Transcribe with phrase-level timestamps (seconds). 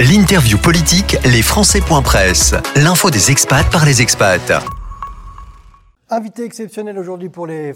[0.00, 1.40] L'interview politique, les
[2.02, 2.52] Presse.
[2.74, 4.52] L'info des expats par les expats.
[6.10, 7.72] Invité exceptionnel aujourd'hui pour les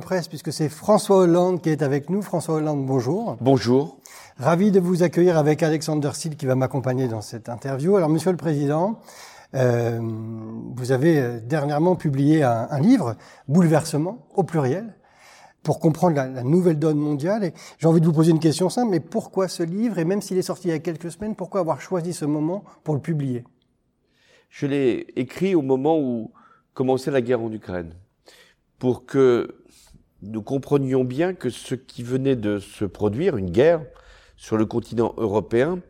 [0.00, 2.22] Presse, puisque c'est François Hollande qui est avec nous.
[2.22, 3.36] François Hollande, bonjour.
[3.42, 3.98] Bonjour.
[4.38, 7.94] Ravi de vous accueillir avec Alexander Sil qui va m'accompagner dans cette interview.
[7.94, 8.98] Alors, Monsieur le Président,
[9.54, 10.00] euh,
[10.76, 13.16] vous avez euh, dernièrement publié un, un livre,
[13.48, 14.94] Bouleversement, au pluriel,
[15.62, 17.44] pour comprendre la, nouvelle donne mondiale.
[17.44, 19.98] Et j'ai envie de vous poser une question simple, mais pourquoi ce livre?
[19.98, 22.64] Et même s'il est sorti il y a quelques semaines, pourquoi avoir choisi ce moment
[22.84, 23.44] pour le publier?
[24.48, 26.32] Je l'ai écrit au moment où
[26.74, 27.94] commençait la guerre en Ukraine,
[28.78, 29.62] pour que
[30.22, 33.82] nous comprenions bien que ce qui venait de se produire, une guerre
[34.36, 35.80] sur le continent européen,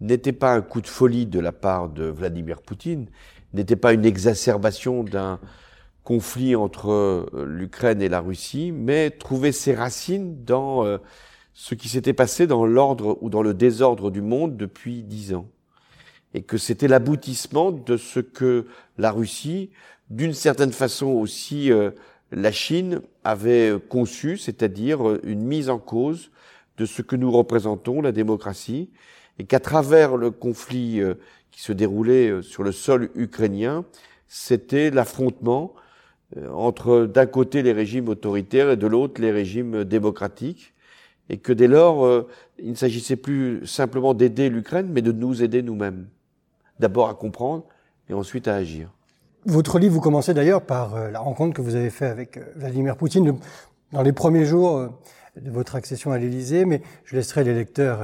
[0.00, 3.06] n'était pas un coup de folie de la part de Vladimir Poutine,
[3.52, 5.38] n'était pas une exacerbation d'un
[6.04, 10.98] conflit entre euh, l'Ukraine et la Russie, mais trouver ses racines dans euh,
[11.54, 15.48] ce qui s'était passé dans l'ordre ou dans le désordre du monde depuis dix ans.
[16.34, 18.66] Et que c'était l'aboutissement de ce que
[18.98, 19.70] la Russie,
[20.10, 21.90] d'une certaine façon aussi euh,
[22.32, 26.30] la Chine, avait conçu, c'est-à-dire une mise en cause
[26.78, 28.90] de ce que nous représentons, la démocratie,
[29.38, 31.02] et qu'à travers le conflit
[31.50, 33.84] qui se déroulait sur le sol ukrainien,
[34.26, 35.74] c'était l'affrontement
[36.52, 40.74] entre d'un côté les régimes autoritaires et de l'autre les régimes démocratiques,
[41.28, 45.42] et que dès lors, euh, il ne s'agissait plus simplement d'aider l'Ukraine, mais de nous
[45.42, 46.06] aider nous-mêmes.
[46.80, 47.64] D'abord à comprendre
[48.08, 48.90] et ensuite à agir.
[49.44, 52.96] Votre livre, vous commencez d'ailleurs par euh, la rencontre que vous avez faite avec Vladimir
[52.96, 53.38] Poutine
[53.92, 54.88] dans les premiers jours
[55.36, 58.00] de votre accession à l'Élysée, mais je laisserai les lecteurs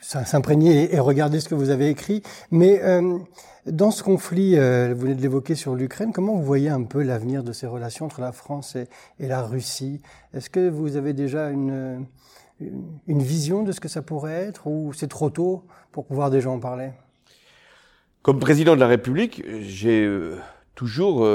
[0.00, 2.22] s'imprégner et regarder ce que vous avez écrit.
[2.50, 3.18] Mais euh,
[3.66, 7.02] dans ce conflit, euh, vous venez de l'évoquer sur l'Ukraine, comment vous voyez un peu
[7.02, 10.00] l'avenir de ces relations entre la France et, la Russie?
[10.32, 12.06] Est-ce que vous avez déjà une,
[13.06, 16.58] vision de ce que ça pourrait être ou c'est trop tôt pour pouvoir déjà en
[16.58, 16.90] parler?
[18.22, 20.38] Comme président de la République, j'ai euh,
[20.74, 21.26] toujours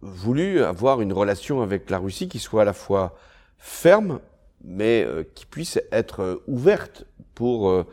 [0.00, 3.16] voulu avoir une relation avec la Russie qui soit à la fois
[3.58, 4.20] ferme,
[4.64, 7.04] mais qui puisse être ouverte
[7.34, 7.86] pour euh,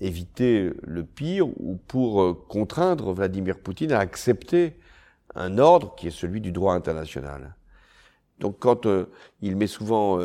[0.00, 4.76] éviter le pire ou pour euh, contraindre Vladimir Poutine à accepter
[5.34, 7.54] un ordre qui est celui du droit international.
[8.40, 9.06] Donc quand euh,
[9.42, 10.18] il m'est souvent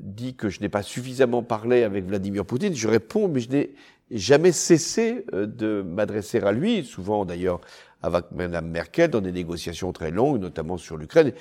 [0.00, 3.74] dit que je n'ai pas suffisamment parlé avec Vladimir Poutine, je réponds mais je n'ai
[4.10, 7.60] jamais cessé de m'adresser à lui, souvent d'ailleurs
[8.02, 11.32] avec Mme Merkel dans des négociations très longues, notamment sur l'Ukraine,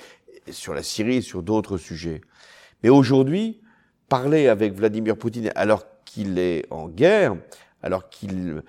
[0.50, 2.22] sur la Syrie et sur d'autres sujets.
[2.84, 3.62] Mais aujourd'hui,
[4.08, 7.36] parler avec Vladimir Poutine alors qu'il est en guerre,
[7.82, 8.62] alors qu'il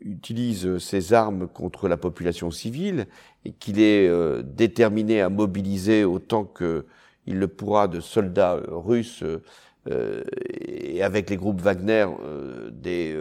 [0.00, 3.06] utilise ses armes contre la population civile
[3.44, 6.84] et qu'il est euh, déterminé à mobiliser autant qu'il
[7.38, 9.24] le pourra de soldats euh, russes
[9.90, 12.06] euh, et avec les groupes Wagner
[12.70, 13.14] des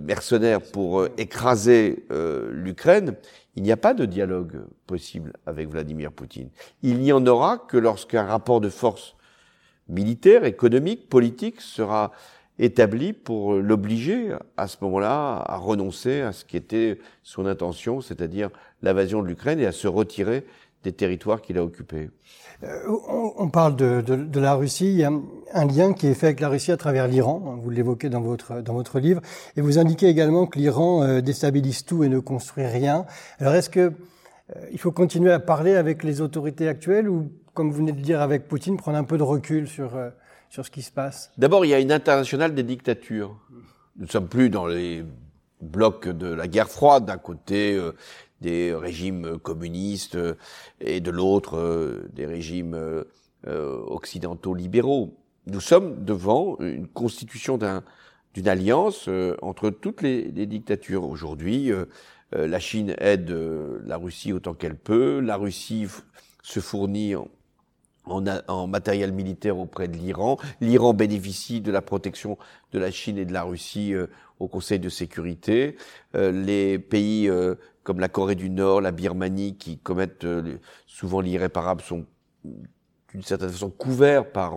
[0.00, 2.04] mercenaires pour écraser
[2.50, 3.14] l'Ukraine,
[3.54, 6.48] il n'y a pas de dialogue possible avec Vladimir Poutine.
[6.82, 9.14] Il n'y en aura que lorsqu'un rapport de force
[9.88, 12.10] militaire, économique, politique sera
[12.58, 18.50] établi pour l'obliger à ce moment-là à renoncer à ce qui était son intention, c'est-à-dire
[18.82, 20.44] l'invasion de l'Ukraine et à se retirer
[20.84, 22.10] des territoires qu'il a occupés.
[22.64, 22.96] Euh,
[23.38, 24.86] on, parle de, la Russie.
[24.86, 25.12] Il y a
[25.52, 27.58] un, lien qui est fait avec la Russie à travers l'Iran.
[27.62, 29.20] Vous l'évoquez dans votre dans votre livre,
[29.56, 33.04] et vous indiquez également que l'Iran euh, déstabilise tout et ne construit rien.
[33.38, 37.70] Alors, est-ce que euh, il faut continuer à parler avec les autorités actuelles ou, comme
[37.70, 39.96] vous venez de dire avec Poutine, prendre un peu de recul sur
[40.52, 43.34] sur ce qui se passe D'abord, il y a une internationale des dictatures.
[43.96, 45.02] Nous ne sommes plus dans les
[45.62, 47.92] blocs de la guerre froide, d'un côté euh,
[48.42, 50.34] des régimes communistes euh,
[50.78, 52.78] et de l'autre euh, des régimes
[53.44, 55.16] occidentaux libéraux.
[55.46, 59.08] Nous sommes devant une constitution d'une alliance
[59.40, 61.02] entre toutes les, dictatures.
[61.02, 61.72] Aujourd'hui,
[62.30, 63.30] la Chine aide
[63.84, 65.88] la Russie autant qu'elle peut, la Russie
[66.44, 67.16] se fournit
[68.06, 70.38] en, en, matériel militaire auprès de l'Iran.
[70.60, 72.38] L'Iran bénéficie de la protection
[72.72, 74.06] de la Chine et de la Russie euh,
[74.40, 75.76] au Conseil de sécurité.
[76.14, 77.54] Euh, les pays euh,
[77.84, 80.26] comme la Corée du Nord, la Birmanie, qui commettent
[80.86, 82.06] souvent l'irréparable, sont
[83.10, 84.54] d'une certaine façon couverts par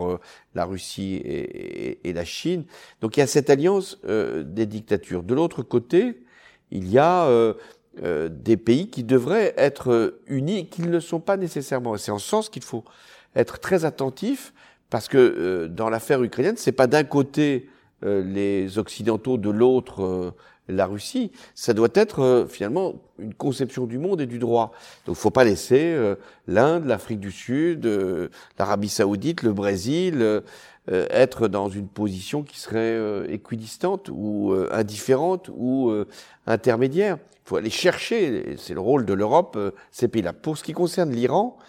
[0.53, 2.65] la Russie et, et, et, la Chine.
[3.01, 5.24] Donc il y a cette alliance des dictatures.
[5.24, 6.24] De l'autre côté,
[6.69, 7.27] il y a
[8.30, 11.98] des pays qui devraient être unis, qui ne le sont pas nécessairement.
[11.98, 12.83] C'est en ce sens qu'il faut
[13.36, 14.54] être très attentif
[14.90, 17.70] parce que euh, dans l'affaire ukrainienne, c'est pas d'un côté
[18.04, 20.32] euh, les occidentaux, de l'autre euh,
[20.68, 21.32] la Russie.
[21.54, 24.72] Ça doit être finalement une conception du monde et du droit.
[25.06, 25.96] Donc, faut pas laisser
[26.48, 27.88] l'Inde, l'Afrique du Sud,
[28.58, 30.42] l'Arabie Saoudite, le Brésil,
[30.88, 33.00] être dans une position qui serait
[33.32, 35.94] équidistante ou indifférente ou
[36.48, 37.20] intermédiaire.
[37.46, 39.60] Il faut aller chercher, c'est le rôle de l'Europe,
[39.92, 40.34] ces pays-là.
[40.34, 41.60] Pour ce qui concerne l'Iran,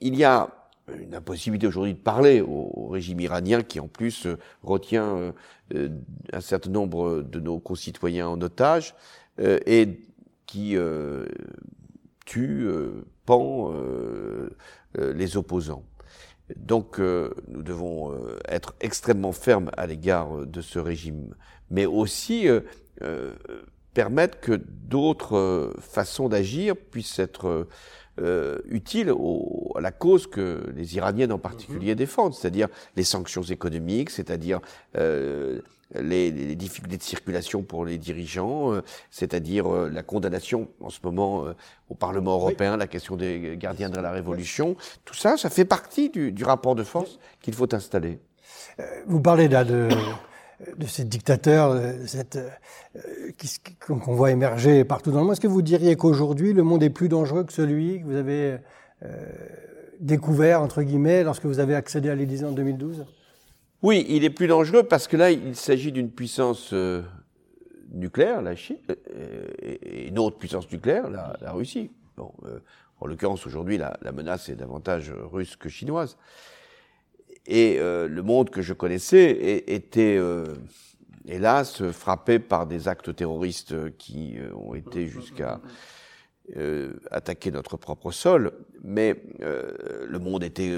[0.00, 0.48] il y a
[0.96, 5.32] une impossibilité aujourd'hui de parler au, régime iranien qui en plus euh, retient euh,
[5.74, 5.88] euh,
[6.32, 8.94] un certain nombre de nos concitoyens en otage
[9.40, 10.00] et
[10.46, 10.76] qui
[12.26, 12.68] tue,
[13.24, 13.72] pend
[14.96, 15.84] les opposants.
[16.56, 18.18] Donc nous devons
[18.48, 21.36] être extrêmement fermes à l'égard de ce régime,
[21.70, 22.48] mais aussi
[23.94, 27.68] permettre que d'autres façons d'agir puissent être
[28.20, 31.98] euh, utile au, à la cause que les Iraniennes en particulier mhm.
[31.98, 34.60] défendent, c'est-à-dire les sanctions économiques, c'est-à-dire
[34.96, 35.60] euh,
[35.94, 41.00] les, les, difficultés de circulation pour les dirigeants, euh, c'est-à-dire euh, la condamnation en ce
[41.02, 41.54] moment euh,
[41.88, 44.76] au Parlement européen, la question des gardiens de la révolution.
[45.04, 48.18] Tout ça, ça fait partie du, du rapport de force qu'il faut installer.
[49.06, 49.88] Vous parlez là de
[50.76, 52.50] de ces dictateurs, cette, euh,
[53.80, 55.32] qu'on voit émerger partout dans le monde.
[55.32, 58.58] Est-ce que vous diriez qu'aujourd'hui, le monde est plus dangereux que celui que vous avez
[59.02, 59.26] euh,
[60.00, 63.04] découvert, entre guillemets, lorsque vous avez accédé à l'Élysée en 2012
[63.82, 67.02] Oui, il est plus dangereux parce que là, il s'agit d'une puissance euh,
[67.92, 68.78] nucléaire, la Chine,
[69.62, 71.90] et une autre puissance nucléaire, la, Russie.
[72.16, 72.32] Bon,
[73.00, 76.16] en l'occurrence, aujourd'hui, la, menace est davantage russe que chinoise.
[77.48, 80.44] Et euh, le monde que je connaissais était, euh,
[81.28, 85.60] hélas, frappé par des actes terroristes qui euh, ont été jusqu'à
[87.10, 88.52] attaquer notre propre sol.
[88.82, 90.74] Mais le monde était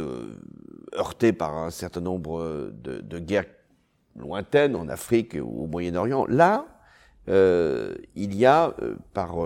[0.96, 3.46] heurté par un certain nombre de, de, guerres
[4.16, 6.26] lointaines en Afrique ou au Moyen-Orient.
[6.26, 6.66] Là,
[7.28, 8.74] il y a,
[9.14, 9.36] par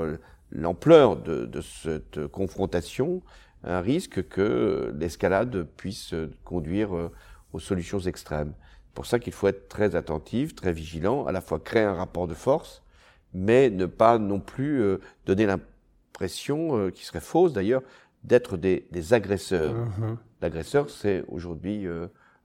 [0.51, 3.23] l'ampleur de, de, cette confrontation,
[3.65, 6.15] un risque que l'escalade puisse
[6.45, 7.11] conduire euh,
[7.53, 8.53] aux solutions extrêmes.
[8.95, 11.95] C'est pour ça qu'il faut être très attentif, très vigilant, à la fois créer un
[11.95, 12.85] rapport de force,
[13.33, 17.83] mais ne pas non plus euh, donner l'impression, euh, qui serait fausse d'ailleurs,
[18.23, 19.75] d'être des, agresseurs.
[19.75, 20.17] Mm-hmm.
[20.43, 21.87] L'agresseur, c'est aujourd'hui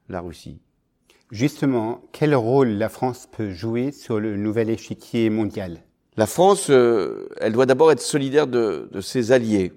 [0.09, 0.59] la Russie.
[1.31, 5.77] Justement, quel rôle la France peut jouer sur le nouvel échiquier mondial?
[6.17, 9.71] La France, elle doit d'abord être solidaire de, de ses alliés.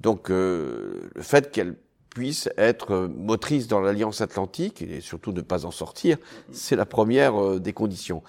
[0.00, 1.76] Donc euh, le fait qu'elle
[2.10, 6.18] puisse être motrice dans l'Alliance Atlantique et surtout ne pas en sortir,
[6.52, 8.22] c'est la première euh, des conditions.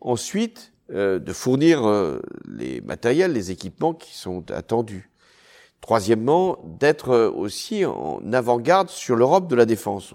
[0.00, 1.82] Ensuite, euh, de fournir
[2.48, 5.10] les matériels, les équipements qui sont attendus.
[5.80, 10.14] Troisièmement, d'être aussi en avant-garde sur l'Europe de la défense.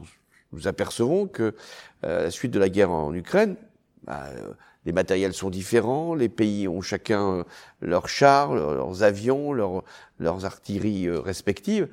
[0.51, 1.55] Nous apercevons que
[2.03, 3.55] à la suite de la guerre en Ukraine,
[4.03, 4.31] bah,
[4.85, 7.43] les matériels sont différents, les pays ont chacun euh,
[7.81, 9.83] leurs chars, leurs avions, leurs,
[10.19, 11.87] leurs artilleries euh, respectives.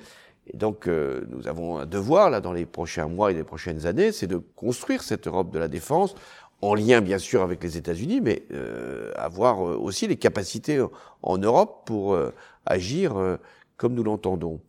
[0.53, 3.87] Et donc, euh, nous avons un devoir, là, dans les prochains mois et les prochaines
[3.87, 6.15] années, c'est de construire cette Europe de la défense,
[6.61, 10.85] en lien, bien sûr, avec les États-Unis, mais euh, avoir aussi les capacités
[11.23, 12.19] en Europe pour
[12.67, 13.39] agir
[13.77, 14.61] comme nous l'entendons.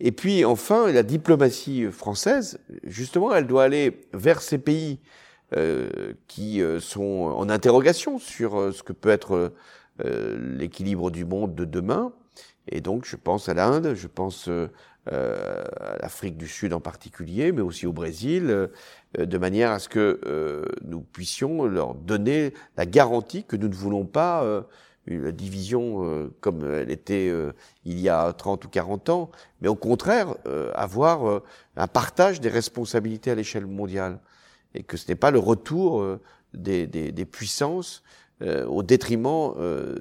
[0.00, 5.00] Et puis, enfin, la diplomatie française, justement, elle doit aller vers ces pays
[5.56, 9.52] euh, qui euh, sont en interrogation sur euh, ce que peut être
[10.00, 12.12] l'équilibre du monde de demain.
[12.70, 14.48] Et donc, je pense à l'Inde, je pense
[15.06, 18.68] à l'Afrique du Sud en particulier, mais aussi au Brésil,
[19.18, 24.04] de manière à ce que nous puissions leur donner la garantie que nous ne voulons
[24.04, 24.44] pas
[25.06, 27.32] une division comme elle était
[27.86, 29.30] il y a 30 ou 40 ans,
[29.62, 30.34] mais au contraire
[30.74, 31.40] avoir
[31.76, 34.18] un partage des responsabilités à l'échelle mondiale.
[34.74, 36.20] Et que ce n'est pas le retour euh,
[36.54, 38.02] des, des, des puissances
[38.42, 39.96] euh, au détriment euh,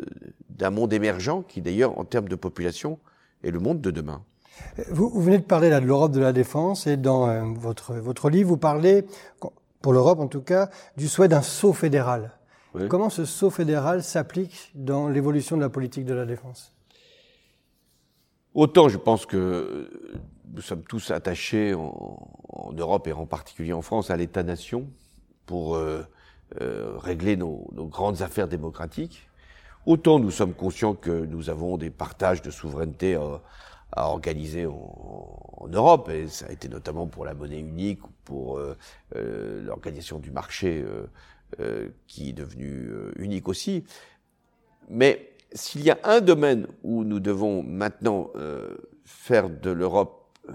[0.49, 2.99] d'un monde émergent qui d'ailleurs en termes de population
[3.43, 4.23] est le monde de demain.
[4.89, 8.29] Vous, vous venez de parler là de l'Europe de la défense et dans votre, votre
[8.29, 9.05] livre vous parlez,
[9.81, 12.31] pour l'Europe en tout cas, du souhait d'un saut fédéral.
[12.89, 16.73] Comment ce saut fédéral s'applique dans l'évolution de la politique de la défense?
[18.53, 19.89] Autant je pense que
[20.53, 24.87] nous sommes tous attachés en, Europe et en particulier en France à l'État-nation
[25.45, 26.03] pour euh,
[26.61, 29.29] euh, régler nos, grandes affaires démocratiques.
[29.85, 36.09] Autant nous sommes conscients que nous avons des partages de souveraineté à, organiser en, Europe,
[36.09, 38.75] et ça a été notamment pour la monnaie unique ou pour euh,
[39.63, 40.85] l'organisation du marché
[42.07, 43.85] qui est devenu unique aussi.
[44.89, 48.29] Mais s'il y a un domaine où nous devons maintenant
[49.05, 50.17] faire de l'Europe
[50.49, 50.53] euh,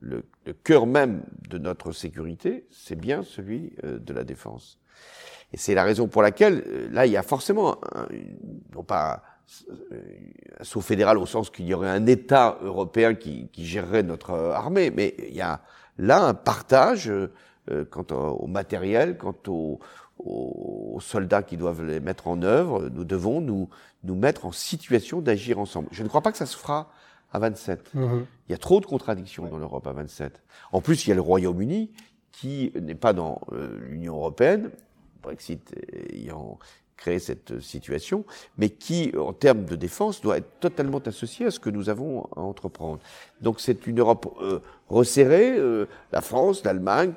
[0.00, 0.24] le,
[0.64, 4.79] cœur même de notre sécurité, c'est bien celui euh, de la défense.
[5.52, 7.78] Et c'est la raison pour laquelle, euh, là, il y a forcément,
[8.74, 9.22] non pas
[10.60, 14.30] un saut fédéral au sens qu'il y aurait un État européen qui, qui gérerait notre
[14.30, 15.60] armée, mais il y a
[15.98, 17.10] là un partage
[17.90, 19.80] quant au matériel, quant aux,
[20.24, 22.88] aux soldats qui doivent les mettre en œuvre.
[22.90, 23.68] Nous devons nous,
[24.04, 25.88] nous mettre en situation d'agir ensemble.
[25.92, 26.90] Je ne crois pas que ça se fera
[27.32, 27.94] à 27.
[27.94, 28.26] Mhm.
[28.48, 30.42] Il y a trop de contradictions dans l'Europe à 27.
[30.72, 31.90] En plus, il y a le Royaume-Uni
[32.32, 34.70] qui n'est pas dans euh, l'Union européenne,
[35.22, 35.74] Brexit
[36.12, 36.58] ayant
[36.96, 38.24] créé cette situation,
[38.58, 42.28] mais qui, en termes de défense, doit être totalement associé à ce que nous avons
[42.36, 43.00] à entreprendre.
[43.40, 47.14] Donc c'est une Europe euh, resserrée, euh, la France, l'Allemagne,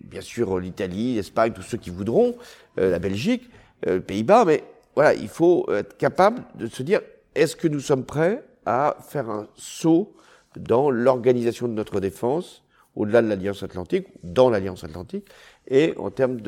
[0.00, 2.34] bien sûr l'Italie, l'Espagne, tous ceux qui voudront,
[2.76, 3.48] la Belgique,
[3.86, 7.00] les Pays-Bas, mais voilà, il faut être capable de se dire,
[7.34, 10.14] est-ce que nous sommes prêts à faire un saut
[10.56, 12.62] dans l'organisation de notre défense,
[12.96, 15.26] au-delà de l'Alliance Atlantique, dans l'Alliance Atlantique,
[15.68, 16.40] et en termes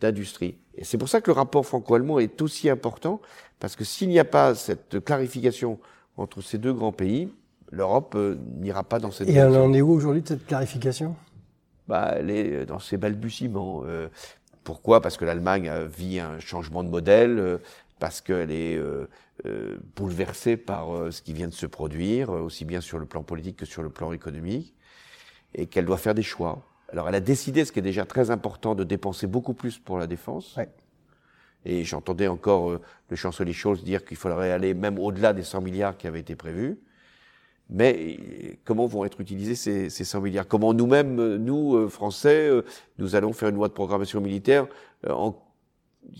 [0.00, 0.58] d'industrie.
[0.76, 3.20] Et c'est pour ça que le rapport franco-allemand est aussi important,
[3.60, 5.78] parce que s'il n'y a pas cette clarification
[6.16, 7.32] entre ces deux grands pays,
[7.70, 9.54] l'Europe euh, n'ira pas dans cette Et direction.
[9.54, 11.16] Et on en est où aujourd'hui de cette clarification?
[11.88, 13.82] Bah, Elle est dans ses balbutiements.
[13.84, 14.08] Euh,
[14.62, 15.00] pourquoi?
[15.00, 17.58] Parce que l'Allemagne vit un changement de modèle, euh,
[17.98, 19.08] parce qu'elle est euh,
[19.46, 23.22] euh, bouleversée par euh, ce qui vient de se produire, aussi bien sur le plan
[23.22, 24.74] politique que sur le plan économique,
[25.54, 26.62] et qu'elle doit faire des choix.
[26.94, 29.98] Alors elle a décidé, ce qui est déjà très important, de dépenser beaucoup plus pour
[29.98, 30.54] la défense.
[30.56, 30.68] Ouais.
[31.64, 35.96] Et j'entendais encore le chancelier Scholz dire qu'il faudrait aller même au-delà des 100 milliards
[35.96, 36.78] qui avaient été prévus.
[37.68, 40.46] Mais comment vont être utilisés ces, ces 100 milliards?
[40.46, 42.48] Comment nous-mêmes, nous, Français,
[42.98, 44.68] nous allons faire une loi de programmation militaire
[45.08, 45.34] en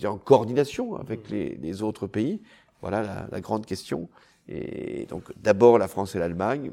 [0.03, 2.41] en coordination avec les, les autres pays?
[2.81, 4.09] Voilà la, la, grande question.
[4.49, 6.71] Et donc d'abord la France et l'Allemagne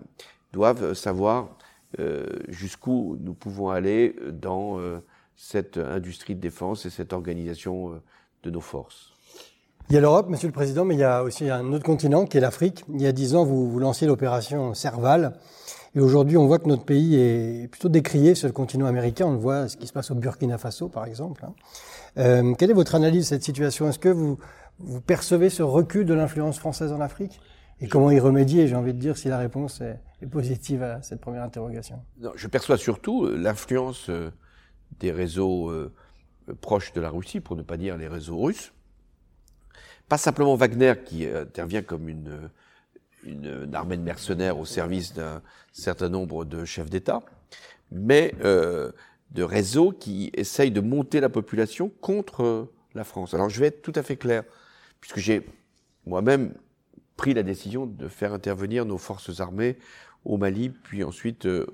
[0.53, 1.49] doivent savoir euh,
[2.49, 4.99] jusqu'où nous pouvons aller dans euh,
[5.37, 8.03] cette industrie de défense et cette organisation euh,
[8.45, 9.13] de nos forces.
[9.89, 12.25] Il y a l'Europe, Monsieur le Président, mais il y a aussi un autre continent
[12.25, 12.85] qui est l'Afrique.
[12.95, 15.35] Il y a dix ans, vous, vous lanciez l'opération Serval.
[15.95, 19.27] Et aujourd'hui, on voit que notre pays est plutôt décrié sur le continent américain.
[19.27, 21.45] On voit, ce qui se passe au Burkina Faso, par exemple.
[21.45, 21.55] Hein.
[22.19, 23.89] Euh, quelle est votre analyse de cette situation?
[23.89, 24.39] Est-ce que vous
[25.07, 27.41] percevez ce recul de l'influence française en Afrique?
[27.81, 29.99] Et comment y remédier J'ai envie de dire si la réponse est,
[30.31, 32.01] positive à cette première interrogation?
[32.21, 34.31] Non, je perçois surtout euh, l'influence euh,
[35.01, 35.93] des réseaux euh,
[36.61, 38.73] proches de la Russie, pour ne pas dire les réseaux russes.
[40.09, 42.51] Pas simplement Wagner qui intervient comme une,
[43.25, 47.23] une, armée de mercenaires au service d'un certain nombre de chefs d'État,
[47.91, 53.33] mais de réseaux qui essayent de monter la population contre la France.
[53.33, 54.45] Alors je vais être tout à fait clair,
[55.01, 55.47] puisque j'ai
[56.05, 56.53] moi-même
[57.23, 59.77] pris la décision de faire intervenir nos forces armées
[60.25, 61.69] au Mali, puis ensuite euh,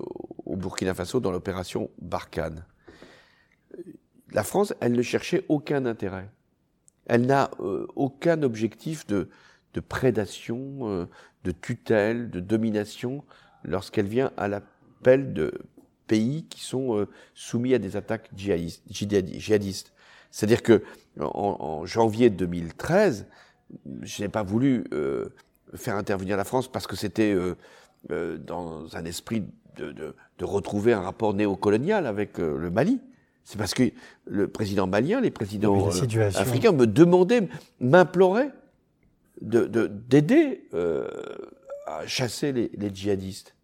[0.45, 2.63] au Burkina Faso dans l'opération Barkhane.
[4.31, 6.29] La France, elle ne cherchait aucun intérêt.
[7.07, 9.27] Elle n'a euh, aucun objectif de,
[9.73, 11.07] de prédation, euh,
[11.43, 13.23] de tutelle, de domination
[13.63, 15.51] lorsqu'elle vient à l'appel de
[16.05, 19.93] pays qui sont soumis à des attaques djihadistes.
[20.29, 20.83] C'est-à-dire que
[21.19, 23.25] en, janvier 2013,
[24.01, 25.29] je n'ai pas voulu euh,
[25.75, 27.55] faire intervenir la France parce que c'était euh,
[28.11, 29.43] euh dans un esprit
[29.75, 32.99] de, de, de, retrouver un rapport néocolonial avec le Mali.
[33.43, 33.91] C'est parce que
[34.25, 35.89] le président malien, les présidents
[36.35, 37.47] africains me demandaient,
[37.79, 38.51] m'imploraient
[39.41, 40.67] d'aider
[41.87, 43.55] à chasser les, les djihadistes.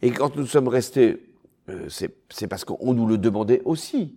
[0.00, 1.32] Et quand nous sommes restés
[1.88, 4.16] c'est parce qu'on nous le demandait aussi.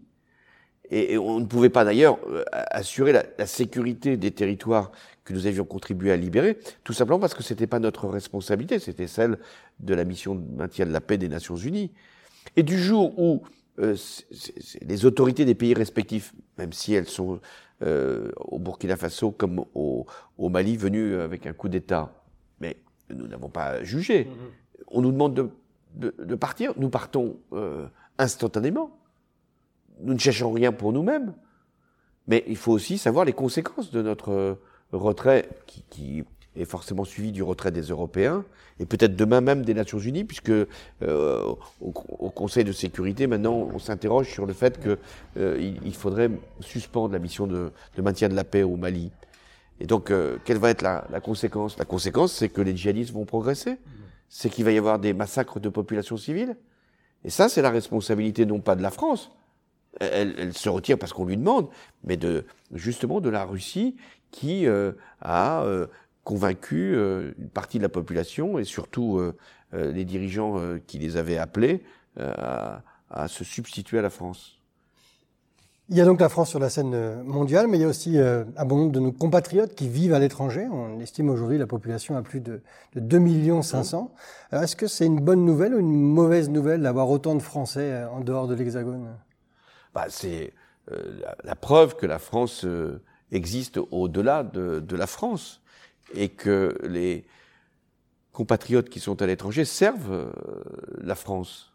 [0.91, 4.91] Et, et on ne pouvait pas d'ailleurs euh, assurer la, la, sécurité des territoires
[5.23, 9.07] que nous avions contribué à libérer, tout simplement parce que c'était pas notre responsabilité, c'était
[9.07, 9.39] celle
[9.79, 11.91] de la mission de maintien de la paix des Nations Unies.
[12.55, 13.43] Et du jour où
[13.79, 17.39] euh, c est, c est, les autorités des pays respectifs, même si elles sont
[17.81, 20.05] euh, au Burkina Faso comme au,
[20.37, 22.13] au, Mali venues avec un coup d'État,
[22.59, 22.77] mais
[23.09, 24.29] nous n'avons pas jugé, mmh.
[24.89, 25.49] on nous demande de
[25.95, 27.87] de, de partir, nous partons euh,
[28.17, 28.97] instantanément.
[30.01, 31.33] Nous ne cherchons rien pour nous-mêmes.
[32.27, 34.55] Mais il faut aussi savoir les conséquences de notre euh,
[34.91, 36.23] retrait, qui, qui
[36.55, 38.45] est forcément suivi du retrait des Européens,
[38.79, 40.67] et peut-être demain même des Nations Unies, puisque euh,
[41.01, 44.97] au, au, Conseil de sécurité, maintenant, on s'interroge sur le fait qu'il
[45.37, 49.11] euh, il faudrait suspendre la mission de, de, maintien de la paix au Mali.
[49.79, 51.77] Et donc, euh, quelle va être la, la conséquence?
[51.77, 53.77] La conséquence, c'est que les djihadistes vont progresser
[54.29, 56.57] c'est qu'il va y avoir des massacres de populations civiles.
[57.23, 59.31] Et ça, c'est la responsabilité non pas de la France,
[59.99, 61.67] elle, elle se retire parce qu'on lui demande,
[62.03, 63.95] mais de justement de la Russie
[64.35, 65.87] qui euh, a euh,
[66.23, 69.21] convaincu euh, une partie de la population et surtout
[69.73, 71.83] les dirigeants qui les avaient appelés
[72.17, 74.53] à, à, se substituer à la France.
[75.89, 78.17] Il y a donc la France sur la scène mondiale, mais il y a aussi
[78.17, 80.65] un bon nombre de nos compatriotes qui vivent à l'étranger.
[80.71, 82.61] On estime aujourd'hui la population à plus de,
[82.93, 84.13] de 2 millions 500.
[84.51, 88.05] Alors est-ce que c'est une bonne nouvelle ou une mauvaise nouvelle d'avoir autant de Français
[88.05, 89.09] en dehors de l'Hexagone?
[89.95, 90.53] Bah, C'est
[90.91, 95.61] euh, la, preuve que la France euh, existe au-delà de, de, la France
[96.13, 97.25] et que les
[98.31, 100.31] compatriotes qui sont à l'étranger servent euh,
[101.01, 101.71] la France.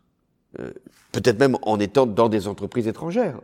[1.12, 3.40] Peut-être même en étant dans des entreprises étrangères.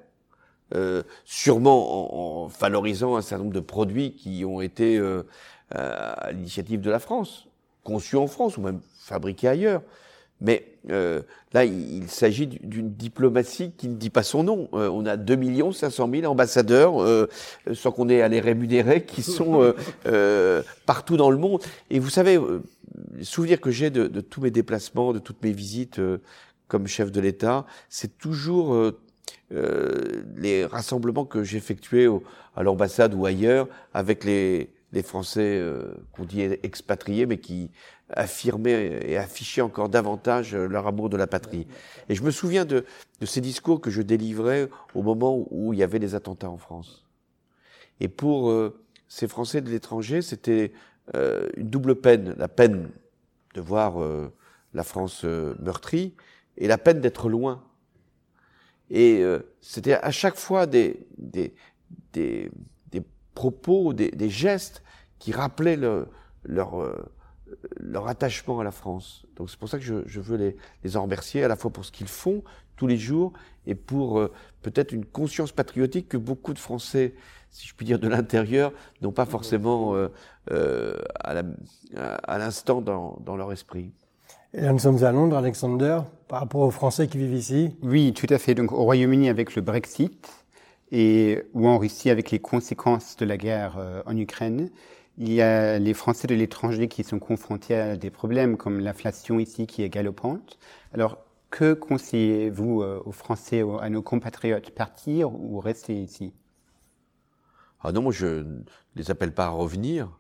[1.25, 5.01] Sûrement en, en, valorisant un certain nombre de produits qui ont été
[5.71, 7.47] à l'initiative de la France,
[7.85, 9.83] conçus en France ou même fabriqués ailleurs.
[10.41, 14.69] Mais euh, là, il, il s'agit d'une diplomatie qui ne dit pas son nom.
[14.75, 17.29] Euh, on a 2 500 000 ambassadeurs, euh,
[17.75, 19.75] sans qu'on ait à les rémunérer, qui sont
[20.87, 21.63] partout dans le monde.
[21.91, 22.39] Et vous savez,
[23.17, 26.01] les souvenirs que j'ai de, de, tous mes déplacements, de toutes mes visites
[26.69, 28.93] comme chef de l'État, c'est toujours
[29.53, 32.09] euh, les rassemblements que j'effectuais
[32.57, 37.71] à l'ambassade ou ailleurs avec les, les Français euh, qu'on dit expatriés, mais qui
[38.11, 41.67] affirmaient et affichaient encore davantage leur amour de la patrie.
[42.09, 42.85] Et je me souviens de,
[43.21, 46.59] de ces discours que je délivrais au moment où il y avait les attentats en
[46.59, 47.05] France.
[47.99, 48.79] Et pour euh,
[49.09, 50.73] ces Français de l'étranger, c'était
[51.17, 52.91] euh, une double peine, la peine
[53.55, 54.33] de voir euh,
[54.73, 56.15] la France meurtrie
[56.59, 57.63] et la peine d'être loin
[58.91, 61.55] et euh, c'était à chaque fois des, des,
[62.13, 62.51] des
[63.37, 64.83] propos, des, des, gestes
[65.21, 66.09] qui rappelaient le,
[66.45, 67.13] leur, euh,
[67.77, 69.25] leur attachement à la France.
[69.37, 71.71] Donc c'est pour ça que je, je veux les, les, en remercier, à la fois
[71.71, 72.43] pour ce qu'ils font
[72.77, 73.33] tous les jours
[73.67, 77.15] et pour euh, peut-être une conscience patriotique que beaucoup de Français,
[77.51, 79.95] si je puis dire de l'intérieur, n'ont pas forcément
[80.51, 83.93] à l'instant dans, dans leur esprit.
[84.57, 87.77] Et là, nous sommes à Londres, Alexander, par rapport aux Français qui vivent ici.
[87.83, 88.55] Oui, tout à fait.
[88.55, 90.46] Donc, au Royaume-Uni avec le Brexit
[90.93, 94.71] et ou en Russie avec les conséquences de la guerre euh, en Ukraine,
[95.19, 99.39] il y a les Français de l'étranger qui sont confrontés à des problèmes comme l'inflation
[99.39, 100.59] ici qui est galopante.
[100.93, 101.19] Alors,
[101.51, 106.35] que conseillez-vous euh, aux Français, à nos compatriotes, partir ou rester ici?
[107.81, 108.63] Ah non, moi je ne
[108.95, 110.19] les appelle pas à revenir.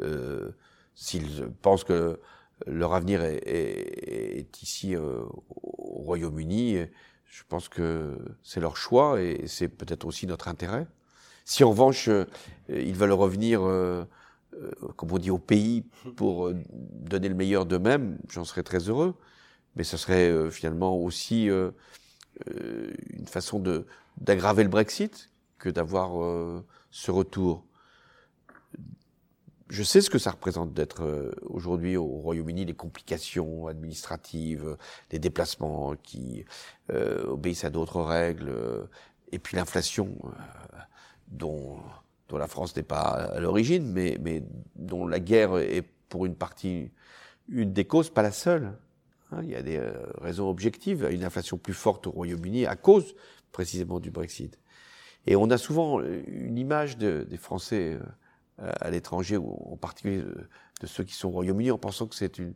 [0.00, 0.50] Euh,
[0.94, 2.20] S'ils pensent que
[2.66, 6.86] leur avenir est, est, est ici euh, au Royaume-Uni.
[7.26, 10.86] Je pense que c'est leur choix et c'est peut-être aussi notre intérêt.
[11.44, 12.24] Si en revanche euh,
[12.68, 14.04] ils veulent revenir, euh,
[14.54, 15.84] euh, comme on dit, au pays
[16.16, 19.14] pour euh, donner le meilleur d'eux-mêmes, j'en serais très heureux.
[19.76, 23.60] Mais ce serait finalement aussi une façon
[24.18, 27.64] d'aggraver le Brexit que d'avoir ce retour
[29.68, 34.76] je sais ce que ça représente d'être euh, aujourd'hui au Royaume-Uni, les complications administratives,
[35.10, 36.44] les déplacements qui
[36.92, 38.84] euh, obéissent à d'autres règles, euh,
[39.32, 40.78] et puis l'inflation euh,
[41.28, 41.78] dont,
[42.28, 44.42] dont la France n'est pas à l'origine, mais, mais
[44.76, 46.90] dont la guerre est pour une partie
[47.48, 48.72] une des causes, pas la seule.
[49.30, 52.76] Hein, il y a des euh, raisons objectives, une inflation plus forte au Royaume-Uni à
[52.76, 53.14] cause
[53.52, 54.58] précisément du Brexit.
[55.26, 57.98] Et on a souvent une image de, des Français
[58.58, 60.22] à l'étranger, ou en particulier
[60.80, 62.54] de ceux qui sont au Royaume-Uni, en pensant que c'est une,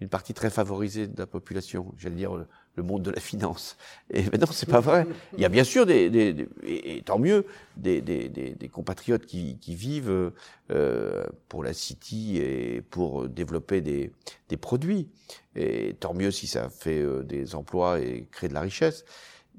[0.00, 3.76] une partie très favorisée de la population, j'allais dire le, le, monde de la finance.
[4.10, 5.06] Et mais non, c'est pas vrai.
[5.34, 9.26] Il y a bien sûr des, des, des et, tant mieux, des, des, des compatriotes
[9.26, 10.32] qui, qui vivent
[10.70, 14.12] euh, pour la City et pour développer des,
[14.48, 15.08] des produits.
[15.56, 19.04] Et tant mieux si ça fait euh, des emplois et crée de la richesse.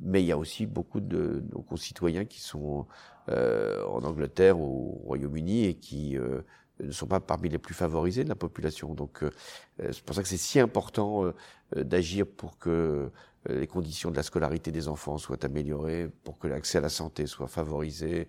[0.02, 2.84] Mais il y a aussi beaucoup de nos concitoyens qui sont euh,
[3.30, 6.42] en Angleterre ou au Royaume-Uni et qui euh,
[6.80, 8.94] ne sont pas parmi les plus favorisés de la population.
[8.94, 9.32] Donc euh,
[9.78, 13.12] c'est pour ça que c'est si important euh, d'agir pour que
[13.48, 17.26] les conditions de la scolarité des enfants soient améliorées, pour que l'accès à la santé
[17.26, 18.28] soit favorisé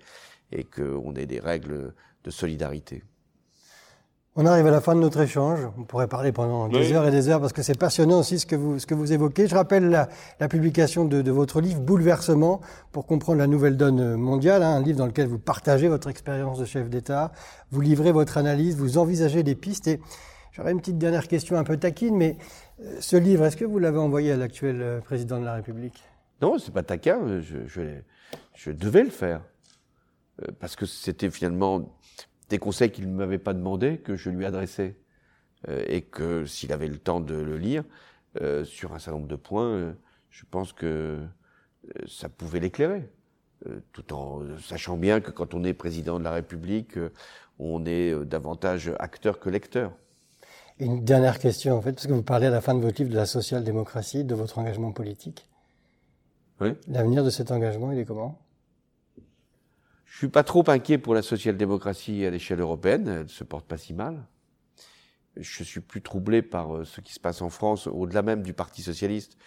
[0.53, 3.03] et qu'on ait des règles de solidarité.
[4.37, 5.59] On arrive à la fin de notre échange.
[5.77, 8.47] On pourrait parler pendant des heures et des heures parce que c'est passionnant aussi ce
[8.47, 9.49] que vous, ce que vous évoquez.
[9.49, 12.61] Je rappelle la, la publication de, de, votre livre Bouleversement
[12.93, 16.61] pour comprendre la nouvelle donne mondiale, hein, un livre dans lequel vous partagez votre expérience
[16.61, 17.33] de chef d'État,
[17.73, 19.89] vous livrez votre analyse, vous envisagez des pistes.
[19.89, 20.01] Et
[20.53, 22.37] j'aurais une petite dernière question un peu taquine, mais
[22.85, 26.05] euh, ce livre, est-ce que vous l'avez envoyé à l'actuel euh, président de la République?
[26.41, 27.19] Non, c'est pas taquin.
[27.41, 27.81] Je, je,
[28.55, 29.41] je devais le faire
[30.41, 31.83] euh, parce que c'était finalement
[32.51, 34.97] des conseils qu'il ne m'avait pas demandé, que je lui adressais.
[35.69, 37.85] Euh, et que s'il avait le temps de le lire,
[38.41, 39.93] euh, sur un certain nombre de points, euh,
[40.31, 41.19] je pense que
[42.07, 43.09] ça pouvait l'éclairer.
[43.93, 46.99] Tout en sachant bien que quand on est président de la République,
[47.59, 49.93] on est davantage acteur que lecteur.
[50.79, 53.11] Une dernière question, en fait, parce que vous parlez à la fin de votre livre
[53.11, 55.47] de la social-démocratie, de votre engagement politique.
[56.61, 56.71] Oui.
[56.89, 58.39] L'avenir de cet engagement, il est comment?
[60.11, 63.07] Je suis pas trop inquiet pour la social-démocratie à l'échelle européenne.
[63.07, 64.27] Elle se porte pas si mal.
[65.37, 68.53] Je suis plus troublé par euh, ce qui se passe en France, au-delà même du
[68.53, 69.39] Parti socialiste,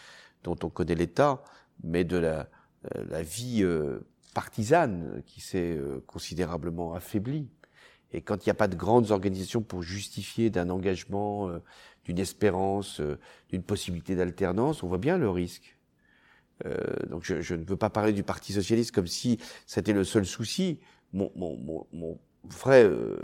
[0.43, 1.43] dont on connaît l'état,
[1.83, 2.49] mais de la,
[2.95, 7.49] euh, la vie euh, partisane qui s'est considérablement affaiblie.
[8.13, 11.51] Et quand il n'y a pas de grandes organisations pour justifier d'un engagement,
[12.05, 13.01] d'une espérance,
[13.49, 15.77] d'une possibilité d'alternance, on voit bien le risque.
[16.65, 16.77] Euh,
[17.09, 20.25] donc je, je, ne veux pas parler du Parti socialiste comme si c'était le seul
[20.25, 20.79] souci.
[21.11, 23.19] Mon, mon, mon, mon vrai, euh,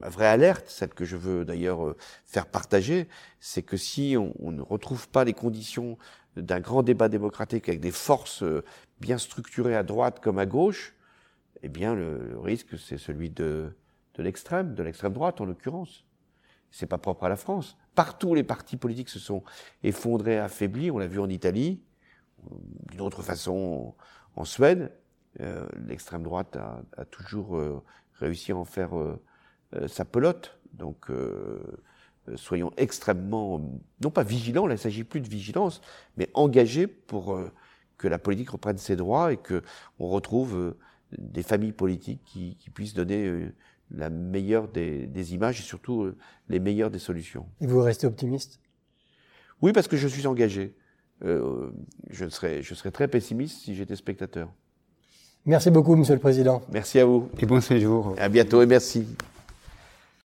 [0.00, 3.08] ma vraie alerte, celle que je veux d'ailleurs euh, faire partager,
[3.40, 5.96] c'est que si on, on, ne retrouve pas les conditions
[6.36, 8.44] d'un grand débat démocratique avec des forces
[9.00, 10.94] bien structurées à droite comme à gauche,
[11.62, 13.72] eh bien le, le risque c'est celui de,
[14.14, 16.04] de l'extrême, de l'extrême droite en l'occurrence.
[16.70, 17.76] C'est pas propre à la France.
[17.94, 19.42] Partout les partis politiques se sont
[19.82, 20.90] effondrés, affaiblis.
[20.90, 21.82] On l'a vu en Italie,
[22.90, 23.94] d'une autre façon
[24.36, 24.92] en Suède.
[25.40, 27.82] Euh, L'extrême droite a, a toujours euh,
[28.14, 29.18] réussi à en faire euh,
[29.88, 30.58] sa pelote.
[30.72, 31.10] Donc
[32.36, 33.60] soyons extrêmement,
[34.02, 35.82] non pas vigilants, là il ne s'agit plus de vigilance,
[36.16, 37.38] mais engagés pour
[37.98, 39.62] que la politique reprenne ses droits et que
[39.98, 40.74] on retrouve
[41.18, 43.50] des familles politiques qui, qui puissent donner
[43.90, 46.10] la meilleure des, des, images et surtout
[46.48, 47.46] les meilleures des solutions.
[47.60, 48.60] Et vous restez optimiste?
[49.60, 50.74] Oui, parce que je suis engagé
[51.24, 51.70] euh,
[52.10, 54.48] je, serais, je serais très pessimiste si j'étais spectateur.
[55.44, 56.62] Merci beaucoup, Monsieur le Président.
[56.72, 57.28] Merci à vous.
[57.38, 58.14] Et bon séjour.
[58.18, 59.06] À bientôt et merci.